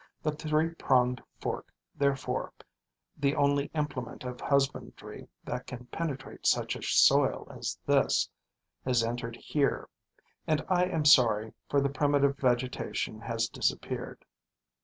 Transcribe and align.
The 0.23 0.31
three 0.31 0.69
pronged 0.71 1.21
fork, 1.37 1.71
therefore, 1.95 2.53
the 3.17 3.35
only 3.35 3.69
implement 3.75 4.23
of 4.23 4.41
husbandry 4.41 5.27
that 5.43 5.67
can 5.67 5.85
penetrate 5.91 6.47
such 6.47 6.75
a 6.75 6.81
soil 6.81 7.47
as 7.51 7.77
this, 7.85 8.27
has 8.83 9.03
entered 9.03 9.35
here; 9.35 9.89
and 10.47 10.65
I 10.67 10.85
am 10.85 11.05
sorry, 11.05 11.53
for 11.69 11.79
the 11.81 11.89
primitive 11.89 12.39
vegetation 12.39 13.19
has 13.21 13.47
disappeared. 13.47 14.25